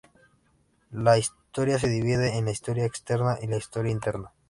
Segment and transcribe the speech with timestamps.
[0.93, 4.31] La historia se divide en la historia externa y la historia interna.